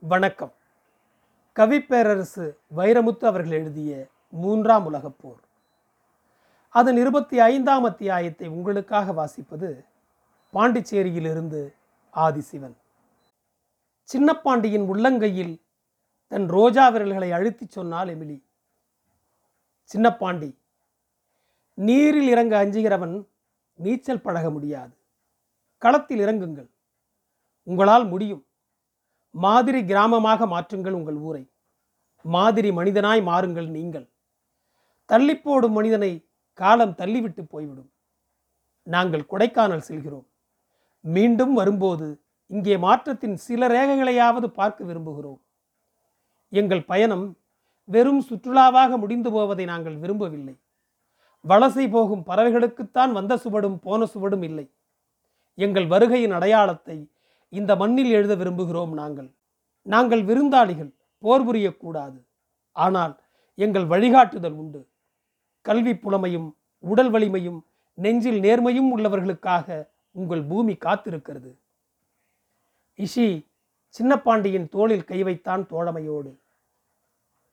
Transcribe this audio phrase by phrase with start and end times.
[0.00, 0.52] வணக்கம்.
[1.54, 5.40] கவிப்பேரரசு வைரமுத்து அவர்கள் எழுதிய மூன்றாம் உலகப் போர்.
[6.68, 9.84] அதன் இருபத்தி ஐந்தாம் அத்தியாயத்தை உங்களுக்காக வாசிப்பது
[10.52, 11.72] பாண்டிச்சேரியிலிருந்து
[12.14, 12.72] ஆதிசிவன்.
[14.12, 15.60] சின்னப்பாண்டியின் உள்ளங்கையில்
[16.28, 18.42] தன் ரோஜா விரல்களை அழுத்திச் சொன்னால் எமிலி.
[19.94, 20.56] சின்னப்பாண்டி
[21.74, 23.26] நீரில் இறங்க அஞ்சுகிறவன்
[23.74, 24.96] நீச்சல் பழக முடியாது.
[25.78, 26.70] களத்தில் இறங்குங்கள்.
[27.62, 28.46] உங்களால் முடியும்.
[29.44, 31.44] மாதிரி கிராமமாக மாற்றுங்கள் உங்கள் ஊரை.
[32.24, 34.06] மாதிரி மனிதனாய் மாறுங்கள் நீங்கள்.
[35.08, 37.90] தள்ளிப்போடும் மனிதனை காலம் தள்ளிவிட்டு போய்விடும்.
[38.82, 40.26] நாங்கள் கொடைக்கானல் செல்கிறோம்.
[41.00, 42.06] மீண்டும் வரும்போது
[42.46, 45.40] இங்கே மாற்றத்தின் சில ரேகைகளையாவது பார்க்க விரும்புகிறோம்.
[46.48, 47.26] எங்கள் பயணம்
[47.84, 50.54] வெறும் சுற்றுலாவாக முடிந்து போவதை நாங்கள் விரும்பவில்லை.
[51.44, 54.66] வலசை போகும் பறவைகளுக்குத்தான் வந்த சுவடும் போன சுவடும் இல்லை.
[55.54, 57.10] எங்கள் வருகையின் அடையாளத்தை
[57.48, 59.34] இந்த மண்ணில் எழுத விரும்புகிறோம் நாங்கள்.
[59.82, 62.18] நாங்கள் விருந்தாளிகள் போர் புரியக்கூடாது.
[62.72, 63.20] ஆனால்
[63.54, 64.88] எங்கள் வழிகாட்டுதல் உண்டு.
[65.60, 71.50] கல்வி புலமையும் உடல் வலிமையும் நெஞ்சில் நேர்மையும் உள்ளவர்களுக்காக உங்கள் பூமி காத்திருக்கிறது.
[72.94, 73.46] இஷி
[73.98, 76.32] சின்னப்பாண்டியின் தோளில் கை வைத்தான் தோழமையோடு.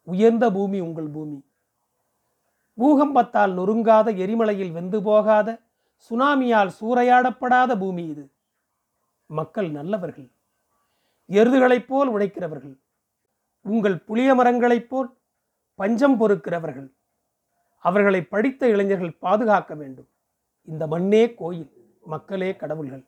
[0.03, 1.43] உயர்ந்த பூமி உங்கள் பூமி.
[2.77, 5.61] பூகம்பத்தால் நொறுங்காத எரிமலையில் வெந்து போகாத
[6.09, 8.31] சுனாமியால் சூறையாடப்படாத பூமி இது.
[9.33, 10.31] மக்கள் நல்லவர்கள்.
[11.27, 12.75] எருதுகளைப் போல் உழைக்கிறவர்கள்
[13.61, 15.09] உங்கள் புளிய மரங்களைப் போல்
[15.75, 16.89] பஞ்சம் பொறுக்கிறவர்கள்.
[17.79, 20.07] அவர்களை படித்த இளைஞர்கள் பாதுகாக்க வேண்டும்.
[20.63, 21.71] இந்த மண்ணே கோயில்
[22.05, 23.03] மக்களே கடவுள்கள்.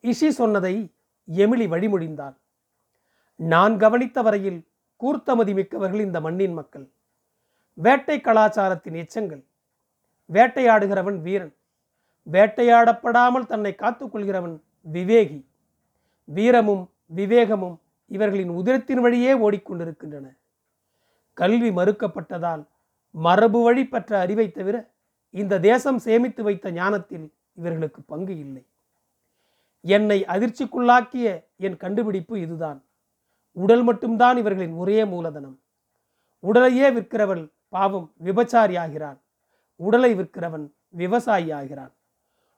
[0.00, 0.94] இஷி சொன்னதை
[1.32, 2.36] எமிலி வழிமொழிந்தாள்.
[3.36, 4.60] நான் கவனித்த வரையில்
[5.00, 6.86] கூர்த்தமதி மிக்கவர்கள் இந்த மண்ணின் மக்கள்.
[7.74, 9.42] வேட்டை கலாச்சாரத்தின் எச்சங்கள்.
[10.32, 11.54] வேட்டையாடுகிறவன் வீரன்.
[12.32, 14.60] வேட்டையாடப்படாமல் தன்னை காத்துக்கொள்கிறவன்
[14.92, 15.44] விவேகி.
[16.24, 20.36] வீரமும் விவேகமும் இவர்களின் உதிரத்தின் வழியே ஓடிக்கொண்டிருக்கின்றன.
[21.34, 22.66] கல்வி மறுக்கப்பட்டதால்
[23.10, 24.90] மரபு வழி பெற்ற அறிவை தவிர
[25.30, 28.66] இந்த தேசம் சேமித்து வைத்த ஞானத்தில் இவர்களுக்கு பங்கு இல்லை.
[29.80, 32.84] என்னை அதிர்ச்சிக்குள்ளாக்கிய என் கண்டுபிடிப்பு இதுதான்.
[33.52, 35.58] உடல் மட்டும்தான் இவர்களின் ஒரே மூலதனம்.
[36.40, 39.22] உடலையே விற்கிறவள் பாவம் விபச்சாரி ஆகிறான்
[39.76, 41.92] உடலை விற்கிறவன் விவசாயி ஆகிறான்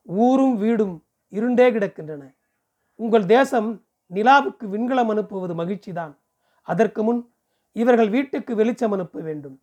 [0.03, 2.35] ஊரும் வீடும் இருண்டே கிடக்கின்றன.
[2.95, 6.15] உங்கள் தேசம் நிலாவுக்கு விண்கலம் அனுப்புவது மகிழ்ச்சிதான்.
[6.63, 7.33] அதற்கு முன்
[7.73, 9.61] இவர்கள் வீட்டுக்கு வெளிச்சம் அனுப்ப வேண்டும்.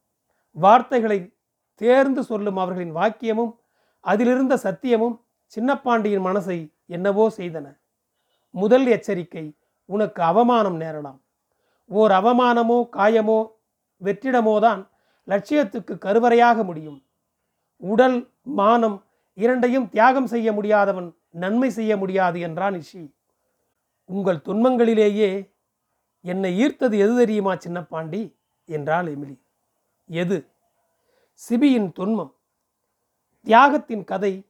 [0.51, 1.35] வார்த்தைகளை
[1.75, 3.53] தேர்ந்து சொல்லும் அவர்களின் வாக்கியமும்
[3.99, 5.15] அதிலிருந்த சத்தியமும்
[5.55, 7.65] சின்னப்பாண்டியின் மனசை என்னவோ செய்தன.
[8.49, 11.19] முதல் எச்சரிக்கை உனக்கு அவமானம் நேரலாம்.
[11.85, 13.39] ஓர் அவமானமோ காயமோ
[14.01, 14.81] வெற்றிடமோதான்
[15.27, 16.99] லட்சியத்துக்கு கருவறையாக முடியும்.
[17.77, 18.97] உடல் மானம்
[19.33, 23.15] இரண்டையும் தியாகம் செய்ய முடியாதவன் நன்மை செய்ய முடியாது என்றான் இஷி.
[24.05, 25.53] உங்கள் துன்பங்களிலேயே
[26.21, 28.35] என்னை ஈர்த்தது எது தெரியுமா சின்னப்பாண்டி?
[28.65, 29.39] என்றாள் எமிலி.
[30.05, 30.47] எது?
[31.49, 32.35] சிபியின் துன்பம்.
[33.45, 34.47] தியாகத்தின் கதை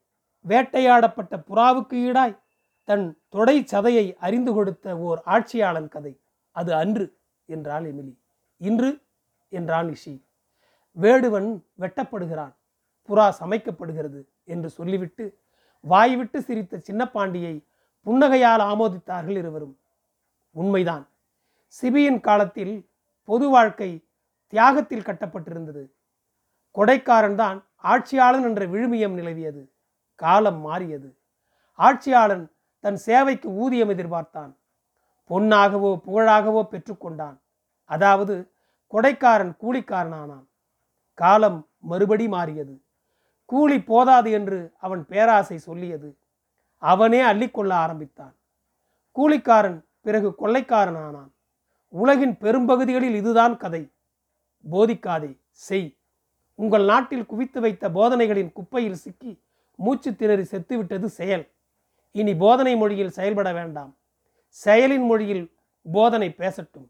[0.48, 2.40] வேட்டையாடப்பட்ட புறாவுக்கு ஈடாய்
[2.84, 6.22] தன் தொடை சதையை அறிந்து கொடுத்த ஓர் ஆட்சியாளன் கதை.
[6.52, 8.18] அது அன்று என்றாள் எமிலி.
[8.58, 9.02] இன்று
[9.50, 10.26] என்றான் இஷி.
[11.02, 12.56] வேடுவன் வெட்டப்படுகிறான்.
[13.08, 15.43] புறா சமைக்கப்படுகிறது என்று சொல்லிவிட்டு
[15.84, 17.56] வாய்விட்டு சிரித்த சின்னப்பாண்டியை
[18.06, 19.80] புன்னகையால் ஆமோதித்தார்கள் இருவரும்.
[20.52, 21.10] உண்மைதான்.
[21.82, 22.90] சிபியின் காலத்தில்
[23.24, 23.90] பொது வாழ்க்கை
[24.48, 25.84] தியாகத்தில் கட்டப்பட்டிருந்தது.
[26.76, 29.64] கொடைக்காரன் தான் ஆட்சியாளன் என்ற விழுமியம் நிலவியது.
[30.16, 31.10] காலம் மாறியது.
[31.80, 34.52] ஆட்சியாளன் தன் சேவைக்கு ஊதியம் எதிர்பார்த்தான்.
[35.30, 37.38] பொன்னாகவோ புகழாகவோ பெற்றுக்கொண்டான்
[37.86, 38.36] அதாவது
[38.94, 40.46] கொடைக்காரன் கூலிக்காரனானான்.
[41.14, 42.82] காலம் மறுபடி மாறியது.
[43.46, 46.18] கூலி போதாது என்று அவன் பேராசை சொல்லியது.
[46.78, 48.36] அவனே அள்ளிக்கொள்ள ஆரம்பித்தான்.
[49.16, 51.34] கூலிக்காரன் பிறகு கொள்ளைக்காரன் ஆனான்
[51.90, 53.92] உலகின் பெரும்பகுதிகளில் இதுதான் கதை.
[54.72, 55.98] போதிக்காதே செய்.
[56.56, 59.42] உங்கள் நாட்டில் குவித்து வைத்த போதனைகளின் குப்பையில் சிக்கி
[59.76, 61.52] மூச்சு திணறி செத்துவிட்டது செயல்.
[62.12, 63.98] இனி போதனை மொழியில் செயல்பட வேண்டாம்.
[64.66, 65.56] செயலின் மொழியில்
[65.92, 66.90] போதனை பேசட்டும்.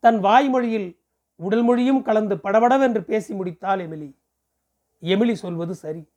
[0.00, 0.98] தன் வாய்மொழியில்
[1.36, 4.19] உடல் மொழியும் கலந்து படபடவென்று பேசி முடித்தாள் எமிலி.
[5.02, 6.08] எமிலி சொல்வது சரி.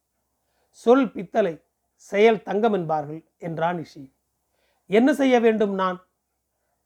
[0.69, 1.61] சொல் பித்தளை
[1.95, 4.13] செயல் தங்கம் என்பார்கள் என்றான் இஷி.
[4.85, 6.05] என்ன செய்ய வேண்டும் நான்?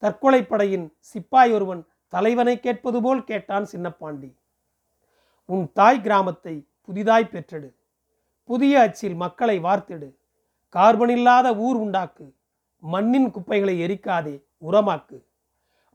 [0.01, 4.37] தற்கொலைப்படையின் சிப்பாய் ஒருவன் தலைவனை கேட்பது போல் கேட்டான் சின்னப்பாண்டி.
[5.45, 7.75] உன் தாய் கிராமத்தை புதிதாய் பெற்றெடு.
[8.43, 10.15] புதிய அச்சில் மக்களை வார்த்தெடு.
[10.69, 12.35] கார்பன் இல்லாத ஊர் உண்டாக்கு.
[12.79, 15.25] மண்ணின் குப்பைகளை எரிக்காதே உரமாக்கு.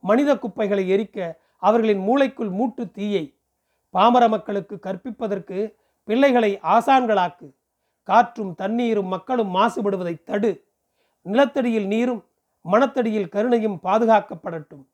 [0.01, 3.39] மனித குப்பைகளை எரிக்க அவர்களின் மூளைக்குள் மூட்டு தீயை
[3.91, 7.55] பாமர மக்களுக்கு கற்பிப்பதற்கு பிள்ளைகளை ஆசான்களாக்கு.
[8.03, 10.65] காற்றும் தண்ணீரும் மக்களும் மாசுபடுவதை தடு.
[11.23, 12.25] நிலத்தடியில் நீரும்
[12.71, 14.85] மணத்தடியில் கருணையும் பாதுகாக்கப்படட்டும்.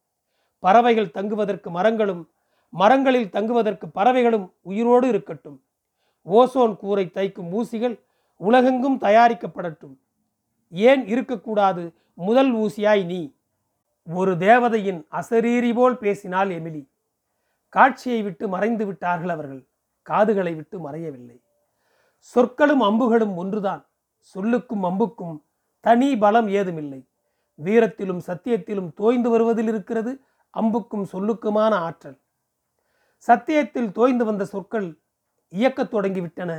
[0.58, 2.30] பறவைகள் தங்குவதற்கு மரங்களும்
[2.70, 5.62] மரங்களில் தங்குவதற்கு பறவைகளும் உயிரோடு இருக்கட்டும்.
[6.26, 8.00] ஓசோன் கூரை தைக்கும் ஊசிகள்
[8.36, 9.96] உலகெங்கும் தயாரிக்கப்படட்டும்.
[10.70, 13.36] ஏன் இருக்கக்கூடாது முதல் ஊசியாய் நீ?
[14.12, 16.88] ஒரு தேவதையின் அசரீரி போல் பேசினாள் எமிலி.
[17.68, 19.67] காட்சியை விட்டு மறைந்து விட்டார்கள் அவர்கள்.
[20.10, 21.38] காதுகளை விட்டு மறையவில்லை.
[22.18, 23.82] சொற்களும் அம்புகளும் ஒன்றுதான்.
[24.34, 25.36] சொல்லுக்கும் அம்புக்கும்
[25.80, 27.00] தனி பலம் ஏதுமில்லை.
[27.64, 30.12] வீரத்திலும் சத்தியத்திலும் தோய்ந்து வருவதில் இருக்கிறது
[30.54, 32.18] அம்புக்கும் சொல்லுக்குமான ஆற்றல்.
[33.26, 34.88] சத்தியத்தில் தோய்ந்து வந்த சொற்கள்
[35.48, 36.52] இயக்கத் தொடங்கிவிட்டன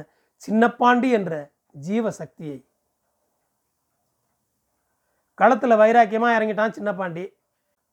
[0.44, 1.34] சின்னப்பாண்டி என்ற
[1.86, 2.58] ஜீவ சக்தியை
[5.40, 7.26] களத்தில் வைராக்கியமாக இறங்கிட்டான் சின்னப்பாண்டி.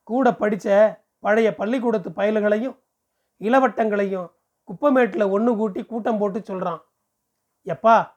[0.02, 0.68] கூட படித்த
[1.24, 2.76] பழைய பள்ளிக்கூடத்து பயல்களையும்
[3.40, 4.28] இளவட்டங்களையும்
[4.68, 6.80] குப்பமேட்டில் ஒன்று கூட்டி கூட்டம் போட்டு சொல்கிறான்
[7.66, 8.14] எப்பா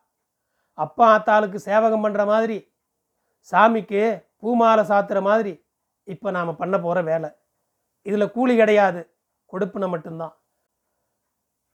[0.74, 2.74] அப்பா ஆத்தாளுக்கு சேவகம் பண்ணுற மாதிரி
[3.51, 5.68] சாமிக்கு பூமாலை சாத்துற மாதிரி
[6.04, 7.30] இப்போ நாம் பண்ண போகிற வேலை.
[8.01, 9.16] இதில் கூலி கிடையாது
[9.54, 10.34] கொடுப்புன மட்டும்தான்.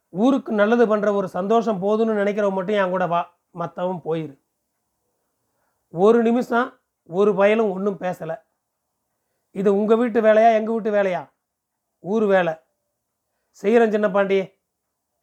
[0.09, 3.21] ஊருக்கு நல்லது பண்ணுற ஒரு சந்தோஷம் போதும்னு நினைக்கிறவ மட்டும் என் கூட வா
[3.51, 4.35] மற்றவன் போயிரு.
[5.93, 6.79] ஒரு நிமிஷம்
[7.09, 8.35] ஒரு பயலும் ஒன்றும் பேசலை.
[9.51, 11.21] இது உங்கள் வீட்டு வேலையா எங்கள் வீட்டு வேலையா?
[11.99, 12.53] ஊர் வேலை.
[13.49, 14.54] செய்கிறேன் சின்ன பாண்டியே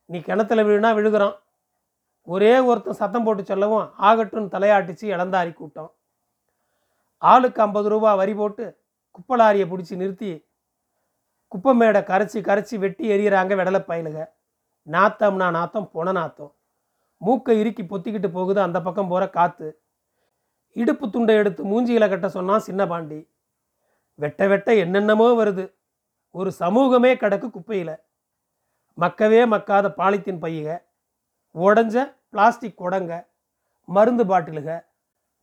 [0.06, 1.36] நீ கிணத்துல விழுனா விழுகிறான்.
[2.22, 5.90] ஒரே ஒருத்தன் சத்தம் போட்டு சொல்லவும் ஆகட்டும் தலையாட்டிச்சு இளந்தாரி கூட்டம்.
[7.18, 8.64] ஆளுக்கு ஐம்பது ரூபா வரி போட்டு
[9.14, 10.46] குப்பலாரியை பிடிச்சி நிறுத்தி
[11.48, 14.18] குப்பை மேடை கரைச்சி கரைச்சி வெட்டி எறிகிறாங்க வெடலை பயலுக.
[14.90, 16.52] நாத்தம்னா நாத்தம் பொண நாத்தம்.
[17.16, 19.80] மூக்கை இறுக்கி பொத்திக்கிட்டு போகுது அந்த பக்கம் போகிற காற்று
[20.72, 23.28] இடுப்பு துண்டை எடுத்து மூஞ்சியில் கட்ட சொன்னான் சின்ன பாண்டி.
[24.14, 25.74] வெட்ட வெட்ட என்னென்னமோ வருது.
[26.30, 27.94] ஒரு சமூகமே கிடக்கு குப்பையில்.
[28.98, 30.70] மக்கவே மக்காத பாலித்தீன் பையுக
[31.54, 33.12] உடஞ்ச பிளாஸ்டிக் குடங்க
[33.88, 34.70] மருந்து பாட்டிலுக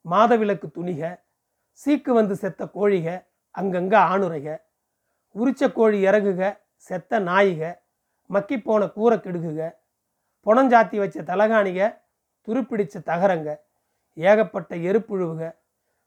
[0.06, 1.02] மாதவிலக்கு துணிக
[1.80, 3.08] சீக்கு வந்து செத்த கோழிக
[3.56, 4.50] அங்கங்கே ஆணுரைக
[5.36, 6.42] உரிச்ச கோழி இறகுக
[6.90, 7.62] செத்த நாயிக
[8.30, 9.62] மக்கிப்போன கூரை கெடுகுக
[10.46, 11.80] புனஞ்சாத்தி வச்ச தலகாணிக
[12.48, 13.50] துருப்பிடிச்ச தகரங்க
[14.18, 15.44] ஏகப்பட்ட எருப்புழுவுக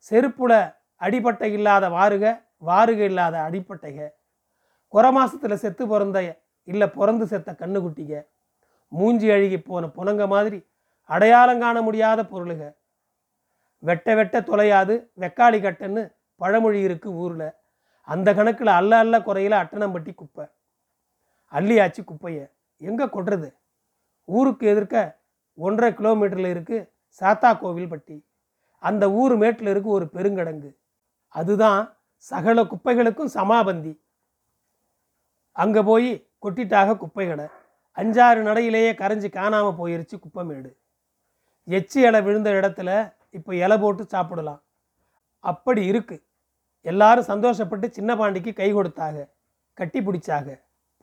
[0.06, 0.52] செருப்புல
[1.00, 2.24] அடிப்பட்டை இல்லாத வாருக
[2.62, 3.98] வாருக இல்லாத அடிப்பட்டைக
[4.94, 6.18] குறை மாசத்துல செத்து பிறந்த
[6.70, 8.16] இல்லை பிறந்து செத்த கண்ணுக்குட்டிங்க.
[8.92, 10.58] மூஞ்சி அழுகி போன புனங்க மாதிரி
[11.10, 12.62] அடையாளம் காண முடியாத பொருளுக
[13.82, 16.02] வெட்ட வெட்ட தொலையாது வெக்காளி கட்டன்னு
[16.40, 17.48] பழமொழி இருக்கு ஊரில்.
[18.08, 20.44] அந்த கணக்கில் அல்ல அல்ல குறையில அட்டனம்பட்டி குப்பை.
[21.52, 22.44] அள்ளியாச்சு குப்பையை.
[22.80, 23.48] எங்கே கொட்டுறது
[24.28, 24.96] ஊருக்கு எதிர்க்க
[25.58, 26.88] ஒன்றரை கிலோமீட்டரில் இருக்குது
[27.20, 28.16] சாத்தா கோவில்பட்டி
[28.82, 30.70] அந்த ஊர் மேட்டில் இருக்கு ஒரு பெருங்கடங்கு.
[31.34, 31.80] அதுதான்
[32.16, 33.92] சகல குப்பைகளுக்கும் சமாபந்தி.
[35.56, 36.10] அங்கே போய்
[36.42, 37.46] கொட்டிட்டாக குப்பைகளை
[37.98, 40.70] அஞ்சாறு நடையிலேயே கரைஞ்சி காணாமல் போயிருச்சு குப்பைமேடு
[41.68, 42.90] எச்சி இலை விழுந்த இடத்துல
[43.30, 44.62] இப்போ இலை போட்டு சாப்பிடலாம்.
[45.44, 46.16] அப்படி இருக்கு.
[46.86, 49.16] எல்லாரும் சந்தோஷப்பட்டு சின்ன பாண்டிக்கு கை கொடுத்தாக
[49.78, 50.46] கட்டி பிடிச்சாக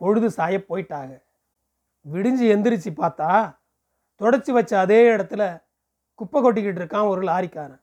[0.01, 1.12] பொழுது சாய போயிட்டாக.
[2.06, 3.30] விடிஞ்சு எந்திரிச்சு பார்த்தா
[4.21, 5.44] தொடச்சி வச்ச அதே இடத்துல
[6.19, 7.81] குப்பை கொட்டிக்கிட்டு இருக்கான் ஒரு லாரிக்காரன்.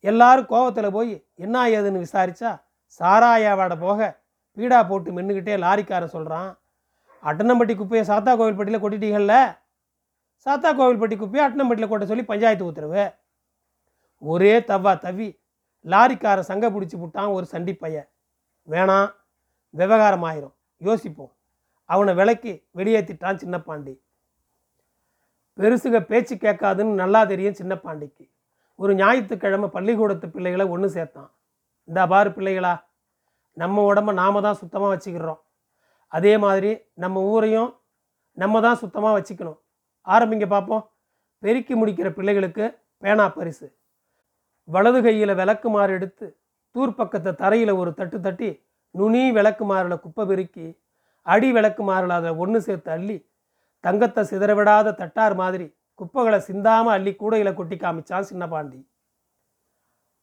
[0.00, 1.12] எல்லாரும் கோவத்தில் போய்
[1.44, 2.50] என்ன ஏதுன்னு விசாரிச்சா?
[3.00, 4.00] சாராயாவாட போக
[4.56, 6.50] பீடா போட்டு மென்னுக்கிட்டே லாரிக்காரன் சொல்கிறான்
[7.22, 9.34] அட்டனம்பட்டி குப்பையை சாத்தா கோவில்பட்டியில் கொட்டிட்டீங்கல்ல?
[10.46, 13.04] சாத்தா கோவில்பட்டி குப்பையை அட்டனம்பட்டியில் கொட்ட சொல்லி பஞ்சாயத்து உத்தரவு.
[14.18, 15.28] ஒரே தவ்வா தவி
[15.92, 18.08] லாரிக்காரன் சங்க பிடிச்சி விட்டான் ஒரு சண்டி பையன்.
[18.68, 19.08] வேணாம்
[19.74, 20.54] விவகாரம் ஆயிரும்.
[20.76, 21.32] யோசிப்போம்.
[21.84, 23.94] அவனை விலைக்கு வெளியேற்றிட்டான் சின்ன பாண்டி
[25.58, 28.24] பெருசுக பேச்சு கேட்காதுன்னு நல்லா தெரியும் சின்ன பாண்டிக்கு
[28.78, 31.30] ஒரு ஞாயிற்றுக்கிழமை பள்ளிக்கூடத்து பிள்ளைகளை ஒன்று சேர்த்தான்.
[31.88, 32.72] இந்த பாரு பிள்ளைகளா
[33.56, 35.40] நம்ம உடம்ப நாம தான் சுத்தமாக வச்சுக்கிறோம்.
[36.12, 36.70] அதே மாதிரி
[37.02, 37.70] நம்ம ஊரையும்
[38.36, 39.58] நம்ம தான் சுத்தமாக வச்சுக்கணும்.
[40.06, 40.84] ஆரம்பிங்க பார்ப்போம்
[41.42, 42.64] பெருக்கி முடிக்கிற பிள்ளைகளுக்கு
[43.02, 43.66] பேனா பரிசு.
[44.68, 46.26] வலது கையில் விளக்குமாறு எடுத்து
[46.74, 48.50] தூர்ப்பக்கத்தை தரையில் ஒரு தட்டு தட்டி
[48.94, 50.66] நுனி விளக்குமாறில் குப்பை பெருக்கி
[51.26, 53.16] அடி விளக்குமாறில் அதை ஒன்று சேர்த்து அள்ளி
[53.84, 55.66] தங்கத்தை சிதறவிடாத தட்டார் மாதிரி
[56.00, 58.80] குப்பைகளை சிந்தாமல் அள்ளி கூடையில் கொட்டி காமிச்சான் சின்ன பாண்டி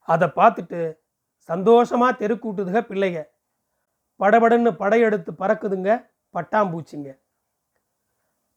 [0.08, 0.80] அதை பார்த்துட்டு
[1.50, 3.24] சந்தோஷமாக தெருக்கூட்டுதுக பிள்ளைங்க.
[4.20, 7.18] படபடன்னு படையெடுத்து பறக்குதுங்க பட்டாம்பூச்சிங்க.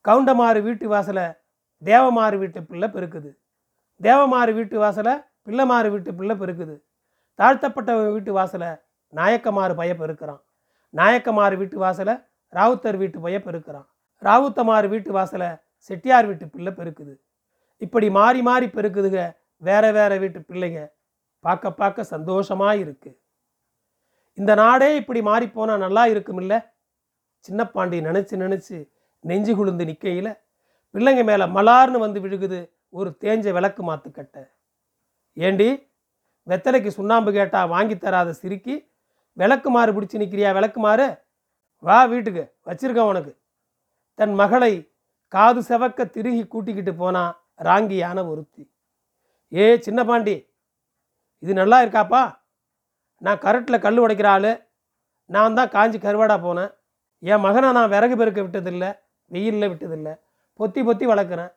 [0.08, 1.24] கவுண்டமாறு வீட்டு வாசலை
[1.84, 3.38] தேவமாறு வீட்டு பிள்ளை பெருக்குது.
[4.02, 5.14] தேவமாறு வீட்டு வாசலை
[5.46, 6.76] பிள்ளைமாறு வீட்டு பிள்ளை பெருக்குது.
[7.36, 8.68] தாழ்த்தப்பட்ட வீட்டு வாசலை
[9.14, 10.42] நாயக்கமாறு பைய பெருக்கிறான்.
[10.94, 12.14] நாயக்கமாறு வீட்டு வாசலை
[12.54, 13.88] ராவுத்தர் வீட்டு பைய பெருக்கிறான்.
[14.22, 17.16] ராவுத்தமாறு வீட்டு வாசலை செட்டியார் வீட்டு பிள்ளை பெருக்குது.
[17.78, 20.80] இப்படி மாறி மாறி பெருக்குதுங்க வேற வேற வீட்டு பிள்ளைங்க.
[21.46, 23.12] பார்க்க பார்க்க சந்தோஷமாக இருக்கு
[24.38, 25.48] இந்த நாடே இப்படி மாறி
[25.86, 26.56] நல்லா இருக்குமில்ல?
[27.46, 28.78] சின்ன பாண்டி நினச்சி
[29.30, 30.32] நெஞ்சு குளிர்ந்து நிற்கையில்
[30.96, 32.60] பிள்ளைங்க மேலே மலார்னு வந்து விழுகுது
[32.98, 34.44] ஒரு தேஞ்ச விளக்கு மாத்துக்கட்டை.
[35.38, 35.70] ஏண்டி
[36.50, 38.76] வெத்தலைக்கு சுண்ணாம்பு கேட்டால் வாங்கி தராத சிரிக்கி
[39.42, 41.08] விளக்கு மாறு பிடிச்சி நிற்கிறியா விளக்குமாறு
[41.88, 43.34] வா வீட்டுக்கு வச்சிருக்கேன் உனக்கு.
[44.20, 44.74] தன் மகளை
[45.34, 47.24] காது செவக்க திருகி கூட்டிக்கிட்டு போனா
[47.68, 48.64] ராங்கியான ஒருத்தி.
[49.52, 50.36] ஏ சின்ன பாண்டி
[51.40, 52.40] இது நல்லா இருக்காப்பா?
[53.18, 54.52] நான் கரட்டில் கல் உடைக்கிற ஆள்.
[55.26, 56.72] நான் தான் காஞ்சி கருவாடாக போனேன்.
[57.20, 58.90] என் மகனை நான் விறகு பெருக்க விட்டதில்லை
[59.26, 60.14] வெயிலில் விட்டதில்லை.
[60.60, 61.52] பொத்தி பொத்தி வளர்க்குறேன்.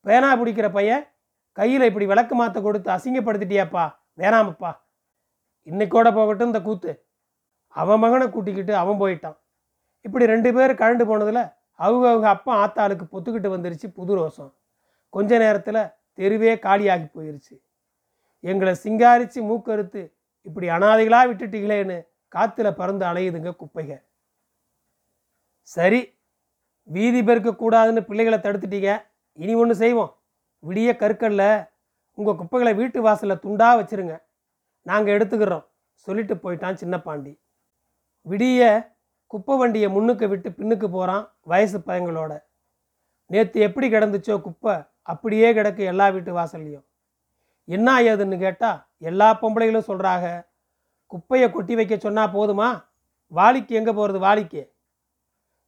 [0.00, 1.06] பேனா பிடிக்கிற பையன்
[1.52, 3.94] கையில் இப்படி விளக்கு மாற்ற கொடுத்து அசிங்கப்படுத்திட்டியாப்பா?
[4.16, 4.70] வேணாமப்பா.
[5.66, 7.06] இன்னைக்கோட போகட்டும் இந்த கூத்து.
[7.68, 9.38] அவன் மகனை கூட்டிக்கிட்டு அவன் போயிட்டான்.
[10.00, 11.42] இப்படி ரெண்டு பேர் கழண்டு போனதில்
[11.74, 14.52] அவங்க அவங்க அப்பா ஆத்தாளுக்கு பொத்துக்கிட்டு வந்துருச்சு புது ரோசம்.
[15.08, 17.54] கொஞ்ச நேரத்தில் தெருவே காலியாகி போயிருச்சு.
[18.40, 20.02] எங்களை சிங்காரித்து மூக்கறுத்து
[20.46, 21.98] இப்படி அனாதைகளாக விட்டுட்டீங்களேன்னு
[22.34, 23.94] காற்றுல பறந்து அலையுதுங்க குப்பைங்க
[25.62, 26.00] சரி
[26.88, 28.90] வீதி பெருக்கக்கூடாதுன்னு பிள்ளைகளை தடுத்துட்டீங்க
[29.38, 30.12] இனி ஒன்று செய்வோம்.
[30.62, 31.66] விடிய கற்களில்
[32.18, 34.14] உங்கள் குப்பைகளை வீட்டு வாசலில் துண்டாக வச்சிருங்க.
[34.86, 35.66] நாங்கள் எடுத்துக்கிறோம்
[36.06, 37.32] சொல்லிட்டு போயிட்டான் சின்ன பாண்டி
[38.26, 38.62] விடிய
[39.26, 42.32] குப்பை வண்டியை முன்னுக்கு விட்டு பின்னுக்கு போகிறான் வயசு பையங்களோட.
[43.30, 44.74] நேற்று எப்படி கிடந்துச்சோ குப்பை
[45.12, 46.86] அப்படியே கிடக்கு எல்லா வீட்டு வாசல்லையும்.
[47.68, 50.28] என்ன ஆகுதுன்னு கேட்டால் எல்லா பொம்பளைகளும் சொல்கிறாங்க
[51.12, 52.68] குப்பையை கொட்டி வைக்க சொன்னால் போதுமா?
[53.32, 54.62] வாளிக்கு எங்கே போகிறது வாளிக்கு?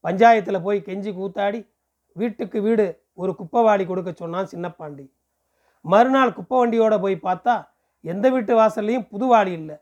[0.04, 1.60] பஞ்சாயத்தில் போய் கெஞ்சி கூத்தாடி
[2.16, 2.86] வீட்டுக்கு வீடு
[3.22, 5.04] ஒரு குப்பை வாளி கொடுக்க சொன்னான் சின்னப்பாண்டி.
[5.84, 7.54] மறுநாள் குப்பை வண்டியோட போய் பார்த்தா
[8.04, 9.76] எந்த வீட்டு வாசல்லையும் புது வாளி இல்லை.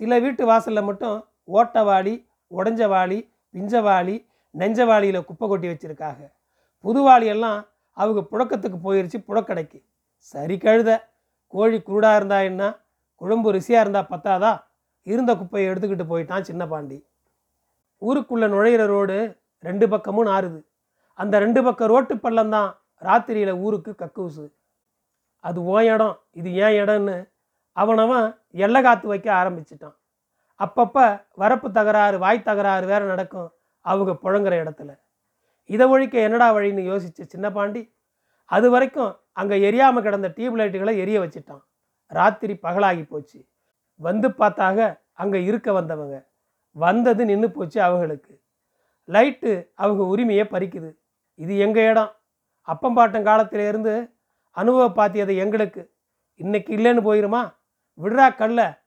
[0.00, 1.16] சில வீட்டு வாசலில் மட்டும்
[1.58, 2.14] ஓட்ட வாளி
[2.50, 3.18] உடஞ்ச வாளி
[3.54, 4.16] பிஞ்ச வாளி
[4.54, 6.22] நெஞ்ச வாளியில் குப்பை கொட்டி வச்சுருக்காங்க
[6.84, 7.58] புது வாளியெல்லாம்
[7.96, 9.78] அவங்க புழக்கத்துக்கு போயிடுச்சு புழக்கடைக்கு.
[10.34, 10.90] சரி கழுத.
[11.54, 12.62] கோழி குருடாக இருந்தா என்ன?
[13.20, 14.52] குழம்பு ருசியாக இருந்தால் பத்தாதா?
[15.02, 16.98] இருந்த குப்பையை எடுத்துக்கிட்டு போயிட்டான் சின்ன பாண்டி.
[18.02, 19.16] ஊருக்குள்ளே நுழையிற ரோடு
[19.58, 20.60] ரெண்டு பக்கமும் நாறுது.
[21.18, 22.70] அந்த ரெண்டு பக்கம் ரோட்டு பள்ளம் தான்
[23.02, 24.44] ராத்திரியில் ஊருக்கு கக்கூசு.
[25.40, 27.16] அது ஓன் இடம் இது ஏன் இடம்னு
[27.76, 29.96] அவனவன் எல்லை காத்து வைக்க ஆரம்பிச்சிட்டான்.
[30.60, 31.06] அப்பப்போ
[31.42, 33.52] வரப்பு தகராறு வாய் தகராறு வேற நடக்கும்.
[33.80, 34.90] அவங்க புழங்குற இடத்துல.
[35.64, 37.82] இதை ஒழிக்க என்னடா வழின்னு யோசிச்ச சின்ன பாண்டி?
[38.44, 41.62] அது வரைக்கும் அங்கே எரியாமல் கிடந்த டியூப் லைட்டுகளை எரிய வச்சிட்டான்.
[42.06, 43.46] ராத்திரி பகலாகி போச்சு.
[43.96, 46.28] வந்து பார்த்தாக அங்கே இருக்க வந்தவங்க.
[46.70, 48.42] வந்தது நின்று போச்சு அவங்களுக்கு.
[49.08, 50.96] லைட்டு அவங்க உரிமையை பறிக்குது.
[51.34, 52.16] இது எங்கள் இடம்?
[52.68, 54.12] அப்பம்பாட்டம் காலத்திலேருந்து
[54.50, 55.94] அனுபவ பாத்தியது எங்களுக்கு.
[56.34, 57.54] இன்னைக்கு இல்லைன்னு போயிருமா?
[57.98, 58.82] விடுறா கல்ல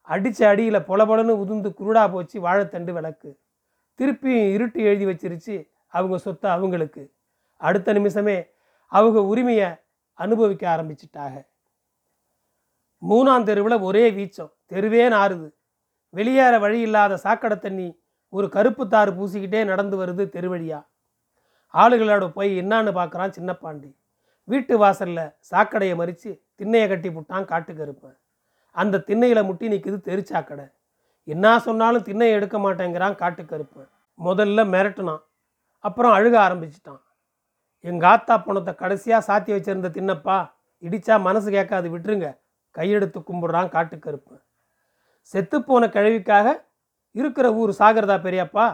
[0.00, 3.40] அடித்த அடியில் பொலபொலன்னு உதிர்ந்து குருடா போச்சு வாழைத்தண்டு விளக்கு.
[3.98, 7.14] திருப்பியும் இருட்டு எழுதி வச்சிருச்சு அவங்க சொத்தை அவங்களுக்கு.
[7.56, 8.46] அடுத்த நிமிஷமே
[8.92, 9.68] அவங்க உரிமையை
[10.18, 11.38] அனுபவிக்க ஆரம்பிச்சிட்டாங்க.
[13.02, 14.52] மூணாம் தெருவில் ஒரே வீச்சம்.
[14.66, 15.48] தெருவே நாறுது.
[16.14, 17.88] வெளியேற வழி இல்லாத சாக்கடை தண்ணி
[18.32, 20.80] ஒரு கருப்பு தாறு பூசிக்கிட்டே நடந்து வருது தெருவழியா
[21.74, 23.90] ஆளுகளோட போய் என்னான்னு பார்க்குறான் சின்னப்பாண்டி.
[24.48, 28.16] வீட்டு வாசலில் சாக்கடையை மறித்து திண்ணையை கட்டி போட்டான் காட்டு கருப்பன்
[28.76, 30.66] அந்த திண்ணையில் முட்டி நிற்குது தெருச்சாக்கடை
[31.28, 33.90] என்ன சொன்னாலும் திண்ணையை எடுக்க மாட்டேங்கிறான் காட்டு கருப்பன்
[34.24, 35.22] முதல்ல மிரட்டுனான்.
[35.84, 37.02] அப்புறம் அழுக ஆரம்பிச்சிட்டான்.
[37.84, 40.36] எங்கள் ஆத்தா பணத்தை கடைசியாக சாத்தி வச்சிருந்த தின்னப்பா
[40.82, 42.28] இடிச்சா மனசு கேட்காது விட்டுருங்க.
[42.74, 43.96] கையெடுத்து கும்பிட்றான் காட்டு
[45.34, 46.48] செத்துப்போன கிழவிக்காக
[47.14, 48.66] இருக்கிற ஊர் சாகிறதா பெரியப்பா?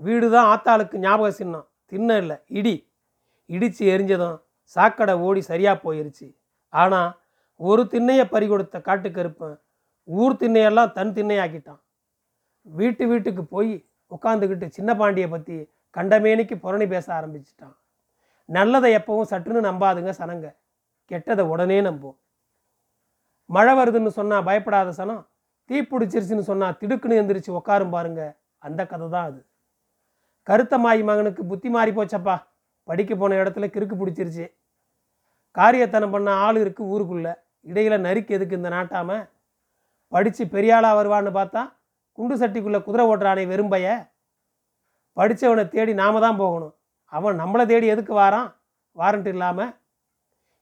[0.00, 1.66] வீடு தான் ஆத்தாளுக்கு ஞாபக சின்னம்.
[1.92, 2.74] தின்ன இல்லை இடி.
[3.50, 4.36] இடித்து எரிஞ்சதும்
[4.76, 6.26] சாக்கடை ஓடி சரியாக போயிருச்சு.
[6.72, 7.10] ஆனால்
[7.56, 9.56] ஒரு திண்ணையை பறி கொடுத்த காட்டுக்கருப்பன்
[10.08, 11.80] ஊர் திண்ணையெல்லாம் தன் திண்ணையாக்கிட்டான்.
[12.66, 13.72] வீட்டு வீட்டுக்கு போய்
[14.10, 15.56] உட்காந்துக்கிட்டு சின்ன பாண்டியை பற்றி
[15.96, 17.76] கண்டமேனிக்கு புரணி பேச ஆரம்பிச்சிட்டான்.
[18.48, 20.46] நல்லதை எப்பவும் சற்றுன்னு நம்பாதுங்க சனங்க.
[21.10, 22.16] கெட்டதை உடனே நம்பும்
[23.50, 25.22] மழை வருதுன்னு சொன்னால் பயப்படாத சனம்
[25.70, 28.22] தீ பிடிச்சிருச்சுன்னு சொன்னால் திடுக்குன்னு எந்திரிச்சு உட்காரும் பாருங்க.
[28.66, 29.40] அந்த கதை தான் அது.
[30.48, 32.36] கருத்த மாயி மகனுக்கு புத்தி மாறி போச்சப்பா.
[32.88, 34.46] படிக்க போன இடத்துல கிறுக்கு பிடிச்சிருச்சு.
[35.58, 37.28] காரியத்தனம் பண்ண ஆள் இருக்குது ஊருக்குள்ள.
[37.70, 39.10] இடையில நறுக்கு எதுக்கு இந்த நாட்டாம?
[40.12, 41.62] படித்து பெரியாளாக வருவான்னு பார்த்தா
[42.18, 43.86] குண்டு சட்டிக்குள்ளே குதிரை ஓட்டுறானே வெறும்பைய
[45.16, 46.74] படித்தவனை தேடி நாம தான் போகணும்.
[47.16, 48.48] அவன் நம்மளை தேடி எதுக்கு வாரான்?
[48.98, 49.72] வாரண்ட் இல்லாமல்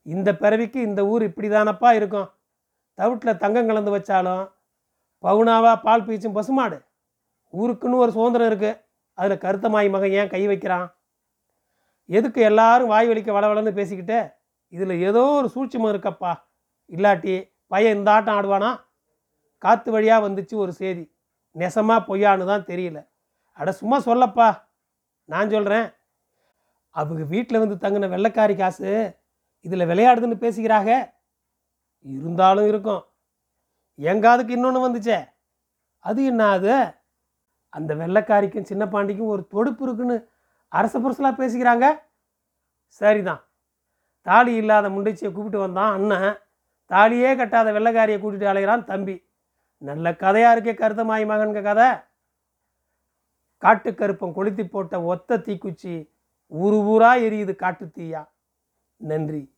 [0.06, 2.28] இந்த பிறவிக்கு இந்த ஊர் இப்படி தானப்பா இருக்கும்?
[2.98, 4.44] தவிட்டில் தங்கம் கலந்து வச்சாலும்
[5.24, 6.78] பவுனாவா பால் பீச்சும் பசுமாடு.
[7.60, 8.80] ஊருக்குன்னு ஒரு சுதந்திரம் இருக்குது
[9.18, 10.86] அதில் கருத்தமாய் மகன் ஏன் கை வைக்கிறான்?
[12.18, 14.18] எதுக்கு எல்லாரும் வாய் வலிக்க வளவளன்னு பேசிக்கிட்டு
[14.68, 16.32] இதில் ஏதோ ஒரு சூட்சுமம் இருக்கப்பா.
[16.94, 17.34] இல்லாட்டி
[17.72, 18.70] பையன் இந்த ஆட்டம் ஆடுவானா?
[19.62, 21.04] காற்று வழியாக வந்துச்சு ஒரு செய்தி.
[21.56, 22.98] நெசமா பொய்யான்னு தான் தெரியல.
[23.58, 24.48] அட சும்மா சொல்லப்பா.
[25.28, 25.86] நான் சொல்கிறேன்
[26.94, 29.16] அவங்க வீட்டில் வந்து தங்கின வெள்ளைக்காரி காசு
[29.60, 31.12] இதில் விளையாடுதுன்னு பேசிக்கிறாங்க.
[31.98, 33.04] இருந்தாலும் இருக்கும்.
[33.96, 35.28] எங்காதுக்கு இன்னொன்று வந்துச்சே?
[35.98, 36.92] அது என்ன அது?
[37.68, 40.28] அந்த வெள்ளைக்காரிக்கும் சின்ன பாண்டிக்கும் ஒரு தொடுப்பு இருக்குன்னு
[40.68, 41.98] அரச புரசலாக பேசிக்கிறாங்க.
[42.86, 43.48] சரிதான்.
[44.20, 46.36] தாலி இல்லாத முண்டைச்சியை கூப்பிட்டு வந்தான் அண்ணன்.
[46.88, 49.28] தாலியே கட்டாத வெள்ளைக்காரியை கூட்டிகிட்டு அலைகிறான் தம்பி.
[49.78, 51.90] நல்ல கதையாக இருக்கே கருத்தமாயி மகன்க கதை.
[53.60, 56.11] காட்டுக்கருப்பம் கொளுத்தி போட்ட ஒத்த தீக்குச்சி
[56.52, 58.28] ஊரு ஊரா எரியுது காட்டு தீயா?
[58.96, 59.54] நன்றி.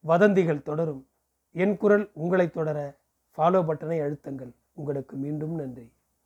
[0.00, 1.08] வதந்திகள் தொடரும்.
[1.50, 2.98] என் குரல் உங்களை தொடர
[3.36, 4.54] ஃபாலோ பட்டனை அழுத்தங்கள்.
[4.72, 5.92] உங்களுக்கு மீண்டும் நன்றி.